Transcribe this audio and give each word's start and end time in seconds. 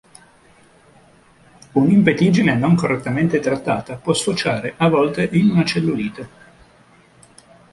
Un'impetigine 1.73 2.55
non 2.55 2.73
correttamente 2.75 3.39
trattata 3.39 3.97
può 3.97 4.13
sfociare, 4.13 4.73
a 4.77 4.89
volte, 4.89 5.29
in 5.33 5.51
una 5.51 5.63
cellulite. 5.63 6.29